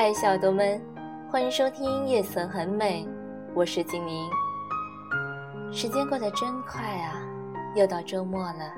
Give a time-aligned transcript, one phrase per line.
[0.00, 0.80] 嗨，小耳朵们，
[1.28, 3.04] 欢迎收听《夜色很美》，
[3.52, 4.30] 我是静宁。
[5.72, 7.20] 时间过得真快啊，
[7.74, 8.72] 又到周末了。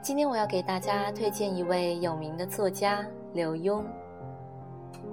[0.00, 3.04] 今天我要给大家推荐一位有名的作家
[3.34, 3.84] 刘墉。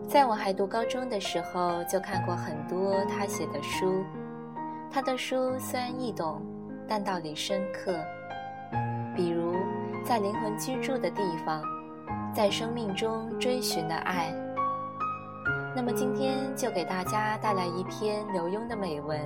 [0.08, 4.02] 在我还读高中的时候，就看过很多他写的书。
[4.90, 6.42] 他的书虽然易懂，
[6.88, 8.00] 但道理深刻。
[9.14, 9.58] 比如，
[10.06, 11.62] 在灵魂居住的地方，
[12.38, 14.32] 在生命中追寻的爱。
[15.76, 19.20] 那么今天就给大家带来一篇刘墉的美文。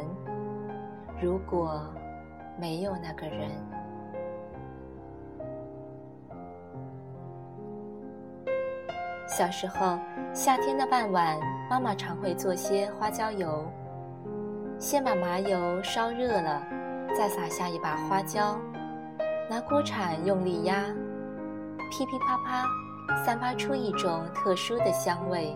[1.22, 1.82] 如果
[2.58, 3.52] 没有那个人，
[9.28, 10.00] 小时候
[10.34, 11.38] 夏天的傍晚，
[11.70, 13.70] 妈妈常会做些花椒油。
[14.80, 16.64] 先把麻油烧热了，
[17.14, 18.58] 再撒下一把花椒，
[19.50, 20.86] 拿锅铲用力压，
[21.92, 22.66] 噼噼啪啪，
[23.26, 25.56] 散发出一种特殊的香味。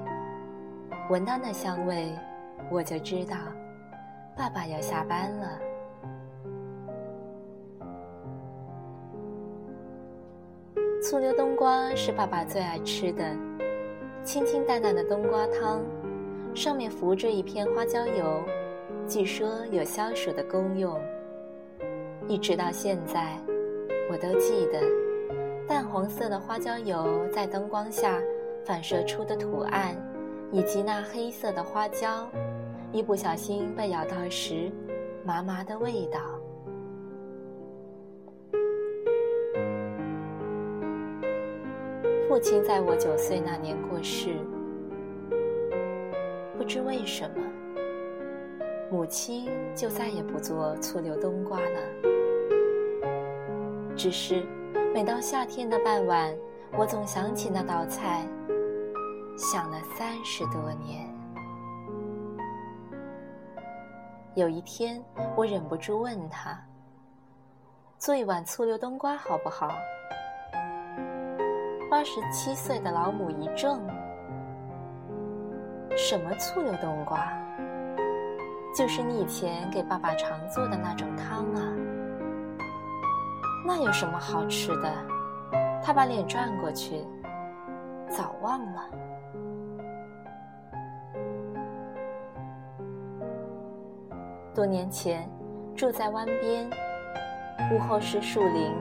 [1.10, 2.12] 闻到那香味，
[2.72, 3.36] 我就知道
[4.36, 5.60] 爸爸要下班了。
[11.02, 13.24] 醋溜冬瓜是爸爸最爱吃的，
[14.24, 15.84] 清清淡淡的冬瓜汤，
[16.56, 18.44] 上面浮着一片花椒油。
[19.08, 21.00] 据说有消暑的功用，
[22.28, 23.38] 一直到现在，
[24.10, 24.82] 我都记得
[25.68, 28.22] 淡黄色的花椒油在灯光下
[28.64, 29.96] 反射出的图案，
[30.52, 32.30] 以及那黑色的花椒，
[32.92, 34.72] 一不小心被咬到时
[35.24, 36.20] 麻麻的味道。
[42.28, 44.36] 父亲在我九岁那年过世，
[46.58, 47.38] 不知为什么。
[48.92, 51.80] 母亲就再也不做醋溜冬瓜了。
[53.96, 54.44] 只是
[54.96, 56.34] 每到夏天的傍晚，
[56.78, 58.26] 我总想起那道菜，
[59.38, 61.06] 想了三十多年。
[64.36, 65.04] 有一天，
[65.36, 66.58] 我忍不住问他
[68.00, 69.70] ：“做一碗醋溜冬瓜好不好？”
[71.92, 73.78] 八十七岁的老母一怔
[75.98, 77.38] ：“什么醋溜冬瓜？”
[78.74, 81.76] 就是你以前给爸爸常做的那种汤啊，
[83.68, 84.94] 那有什么好吃的？
[85.84, 87.04] 他把脸转过去，
[88.08, 88.90] 早忘了。
[94.54, 95.28] 多年前，
[95.76, 96.70] 住在湾边，
[97.74, 98.72] 屋后是树林，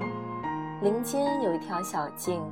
[0.82, 2.42] 林间有一条小径，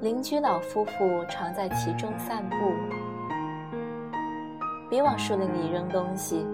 [0.00, 2.56] 邻居老夫妇常在其中散步。
[4.88, 6.46] 别往树林里扔东西，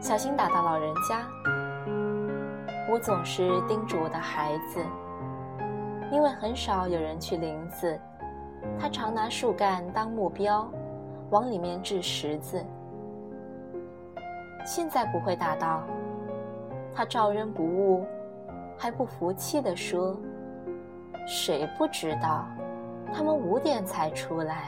[0.00, 1.26] 小心打到老人家。
[2.88, 4.80] 我总是叮嘱我的孩子，
[6.12, 7.98] 因为很少有人去林子，
[8.78, 10.70] 他常拿树干当目标，
[11.30, 12.64] 往里面掷石子。
[14.64, 15.82] 现在不会打到，
[16.94, 18.06] 他照扔不误，
[18.78, 20.16] 还不服气地说
[21.26, 22.46] ：“谁不知道，
[23.12, 24.66] 他们五点才出来。”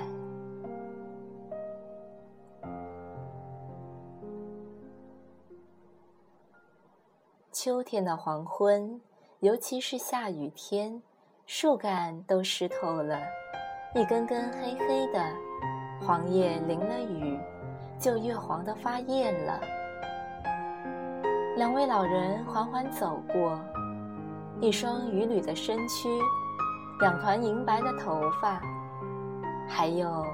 [7.60, 9.00] 秋天的黄昏，
[9.41, 11.02] 尤其是下雨天，
[11.44, 13.19] 树干都湿透了，
[13.96, 15.20] 一根根黑黑的，
[16.00, 17.36] 黄叶淋了雨，
[17.98, 19.60] 就越黄的发艳了。
[21.56, 23.58] 两位老人缓缓走过，
[24.60, 26.08] 一双褴褛的身躯，
[27.00, 28.62] 两团银白的头发，
[29.66, 30.25] 还有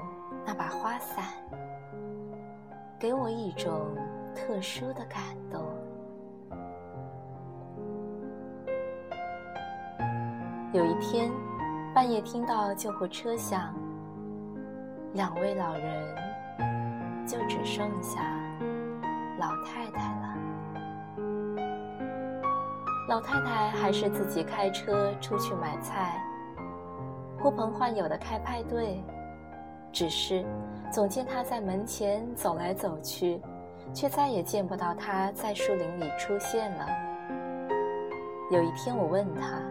[0.45, 1.25] 那把花伞，
[2.99, 3.97] 给我一种
[4.35, 5.74] 特殊的感动。
[10.75, 11.31] 有一天，
[11.93, 13.73] 半夜听到救护车响，
[15.13, 18.19] 两位老人就只剩下
[19.39, 20.35] 老太太了。
[23.07, 26.21] 老太太还是自己开车出去买菜，
[27.39, 29.01] 呼朋唤友的开派对，
[29.93, 30.43] 只是
[30.91, 33.39] 总见她在门前走来走去，
[33.93, 36.85] 却再也见不到她在树林里出现了。
[38.51, 39.61] 有一天，我问她。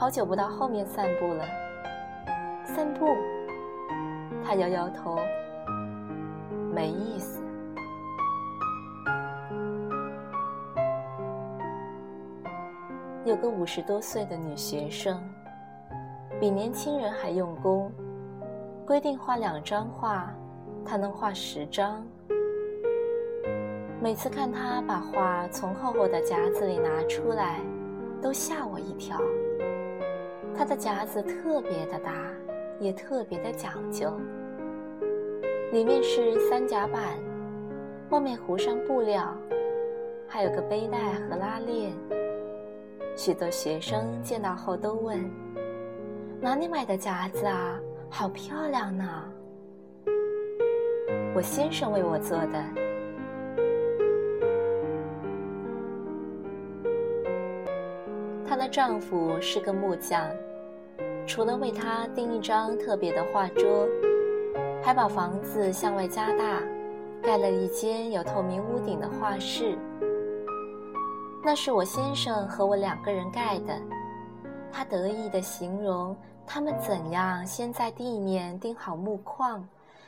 [0.00, 1.44] 好久不到后面散步了。
[2.64, 3.14] 散步，
[4.42, 5.18] 他摇摇头，
[6.74, 7.42] 没意思。
[13.26, 15.22] 有个五十多岁的女学生，
[16.40, 17.92] 比年轻人还用功，
[18.86, 20.32] 规定画两张画，
[20.82, 22.02] 她能画十张。
[24.00, 27.60] 每次看她把画从厚厚的夹子里拿出来，
[28.22, 29.20] 都吓我一跳。
[30.60, 32.12] 它的夹子特别的大，
[32.78, 34.12] 也特别的讲究，
[35.72, 37.16] 里面是三夹板，
[38.10, 39.34] 外面糊上布料，
[40.28, 41.94] 还有个背带和拉链。
[43.16, 45.18] 许多学生见到后都问
[46.42, 47.80] ：“哪里买的夹子啊？
[48.10, 49.04] 好漂亮呢！”
[51.34, 52.64] 我先生为我做的。
[58.46, 60.28] 她的丈夫是个木匠，
[61.30, 63.86] 除了为她订一张特别的画桌，
[64.82, 66.60] 还把房子向外加大，
[67.22, 69.78] 盖了一间有透明屋顶的画室。
[71.44, 73.80] 那是我先生和我两个人盖的。
[74.72, 79.64] 他得意地形容他们怎样先在地面钉好木框。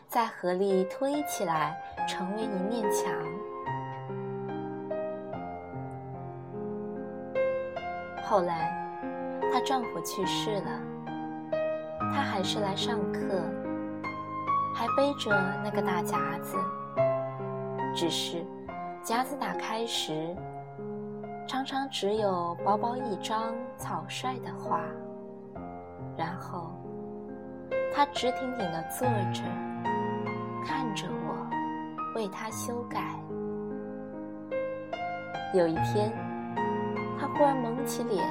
[0.09, 3.13] 在河里推起来，成为一面墙。
[8.25, 8.77] 后来，
[9.53, 10.81] 她丈夫去世了，
[12.13, 13.21] 他还是来上课，
[14.75, 15.31] 还背着
[15.65, 16.59] 那个大夹子。
[17.95, 18.45] 只是，
[19.03, 20.37] 夹子打开时，
[21.49, 24.81] 常常只有薄薄一张草率的画。
[26.17, 26.71] 然后，
[27.95, 29.43] 他直挺挺地坐着。
[30.65, 31.35] 看着我，
[32.15, 33.19] 为他修改。
[35.55, 36.13] 有一天，
[37.19, 38.23] 他忽然蒙起脸，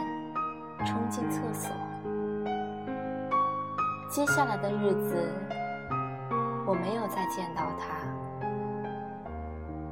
[0.85, 1.75] 冲进厕所。
[4.11, 5.33] 接下来的日子，
[6.67, 8.05] 我没有再见到他。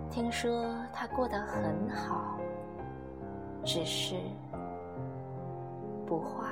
[0.09, 2.37] 听说他过得很好，
[3.63, 4.17] 只是
[6.05, 6.48] 不画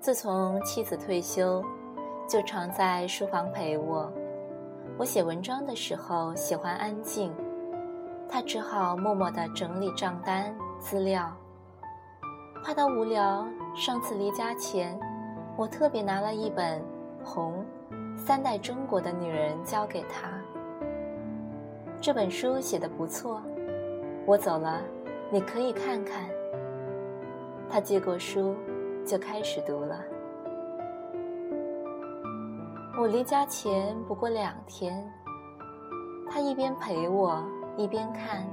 [0.00, 1.62] 自从妻子退休，
[2.26, 4.10] 就常在书房陪我。
[4.96, 7.30] 我写文章的时候喜欢安静，
[8.26, 11.30] 他只好默默地整理账单资料。
[12.64, 14.98] 怕他无聊，上次离家前，
[15.54, 16.80] 我特别拿了一本
[17.22, 17.62] 《红
[18.16, 20.30] 三代中国的女人》交给他。
[22.00, 23.42] 这本书写的不错，
[24.24, 24.80] 我走了，
[25.30, 26.24] 你可以看看。
[27.68, 28.56] 他接过书。
[29.10, 30.00] 就开始读了。
[32.96, 35.04] 我离家前不过两天，
[36.30, 37.42] 他一边陪我
[37.76, 38.46] 一边看，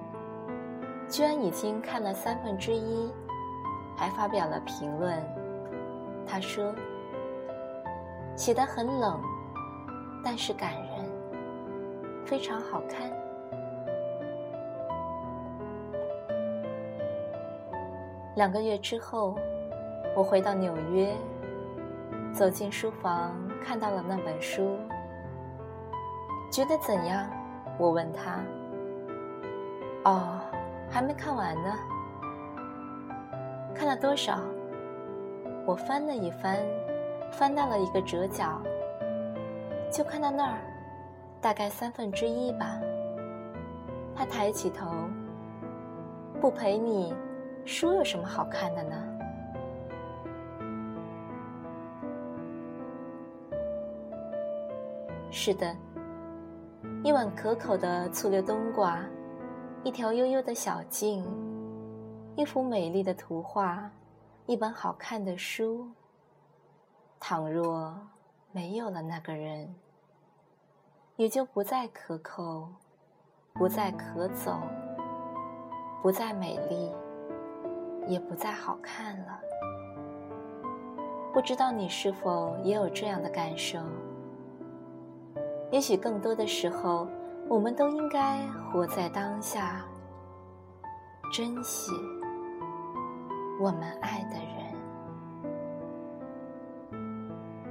[1.07, 3.13] 居然已经看了三分之一，
[3.95, 5.23] 还发表了评论。
[6.25, 6.73] 他说
[8.35, 9.21] ：“写得很冷，
[10.23, 11.07] 但是感人，
[12.25, 13.11] 非常好看。”
[18.35, 19.37] 两个月之后。
[20.17, 21.15] 我回到纽约，
[22.33, 24.75] 走进书房，看到了那本书。
[26.51, 27.29] 觉得怎样？
[27.77, 28.41] 我问他。
[30.05, 30.39] 哦，
[30.89, 31.71] 还没看完呢。
[33.75, 34.39] 看了多少？
[35.67, 36.57] 我翻了一翻，
[37.31, 38.59] 翻到了一个折角，
[39.91, 40.57] 就看到那儿，
[41.39, 42.79] 大概三分之一吧。
[44.15, 44.87] 他抬起头，
[46.41, 47.13] 不陪你，
[47.65, 49.06] 书有什么好看的呢？
[55.39, 55.73] 是的，
[57.03, 58.99] 一碗可口的醋溜冬瓜，
[59.83, 61.23] 一条悠悠的小径，
[62.35, 63.87] 一幅美丽的图画，
[64.47, 65.87] 一本好看的书。
[67.19, 67.95] 倘若
[68.51, 69.75] 没有了那个人，
[71.17, 72.67] 也就不再可口，
[73.53, 74.57] 不再可走，
[76.01, 76.91] 不再美丽，
[78.07, 79.39] 也不再好看了。
[81.31, 83.79] 不知道你是否也有这样的感受？
[85.71, 87.07] 也许更多的时候，
[87.49, 89.85] 我们都应该活在当下，
[91.31, 91.91] 珍惜
[93.59, 94.73] 我们爱的人。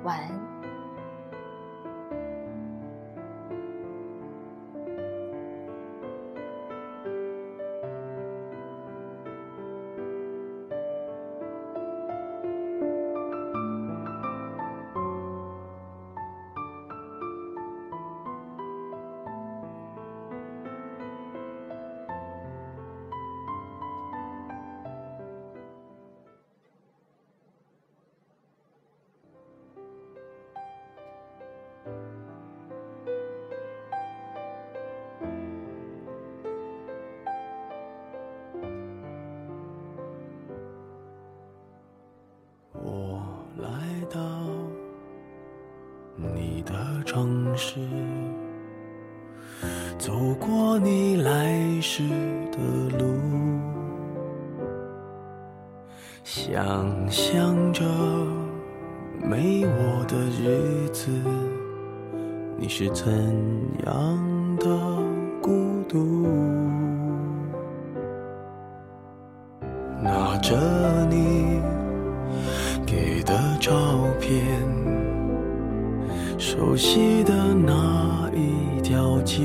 [0.05, 0.46] 晚安。
[51.87, 52.03] 来时
[52.51, 53.15] 的路，
[56.25, 57.85] 想象着
[59.23, 61.09] 没我的日子，
[62.59, 63.07] 你是怎
[63.85, 64.67] 样的
[65.41, 66.27] 孤独？
[70.03, 70.57] 拿着
[71.09, 71.61] 你
[72.85, 73.73] 给的照
[74.21, 74.45] 片，
[76.37, 79.45] 熟悉的那一条街，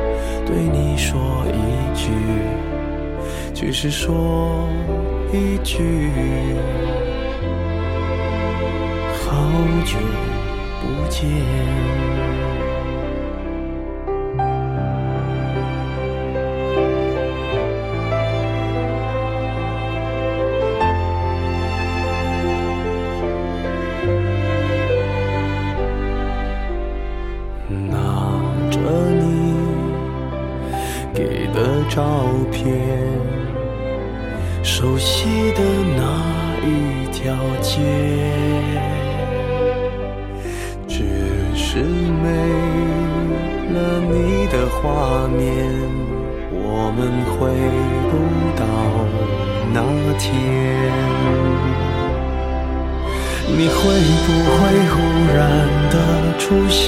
[0.45, 2.11] 对你说一句，
[3.53, 4.67] 只是说
[5.31, 6.11] 一句，
[9.19, 9.35] 好
[9.85, 9.97] 久。
[10.81, 11.21] 不见，
[31.93, 32.01] 照
[32.53, 32.63] 片，
[34.63, 35.59] 熟悉的
[35.97, 36.01] 那
[36.65, 37.81] 一条街。
[40.87, 41.03] 只
[41.53, 42.29] 是没
[43.73, 45.67] 了你的画面，
[46.53, 47.51] 我们回
[48.09, 48.11] 不
[48.55, 48.63] 到
[49.73, 49.77] 那
[50.17, 50.23] 天。
[53.53, 53.79] 你会
[54.23, 54.95] 不会忽
[55.35, 55.39] 然
[55.89, 55.93] 的
[56.39, 56.87] 出现